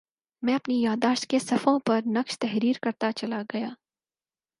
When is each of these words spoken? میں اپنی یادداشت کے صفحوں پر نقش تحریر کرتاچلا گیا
میں 0.43 0.55
اپنی 0.55 0.81
یادداشت 0.81 1.27
کے 1.27 1.39
صفحوں 1.39 1.79
پر 1.79 1.99
نقش 2.05 2.39
تحریر 2.39 2.75
کرتاچلا 2.81 3.41
گیا 3.53 3.69